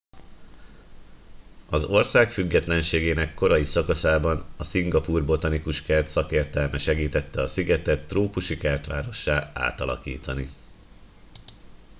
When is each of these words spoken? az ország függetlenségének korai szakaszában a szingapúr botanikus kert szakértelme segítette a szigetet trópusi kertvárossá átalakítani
az 1.69 1.83
ország 1.83 2.31
függetlenségének 2.31 3.33
korai 3.33 3.65
szakaszában 3.65 4.45
a 4.57 4.63
szingapúr 4.63 5.25
botanikus 5.25 5.81
kert 5.81 6.07
szakértelme 6.07 6.77
segítette 6.77 7.41
a 7.41 7.47
szigetet 7.47 8.07
trópusi 8.07 8.57
kertvárossá 8.57 9.51
átalakítani 9.53 10.47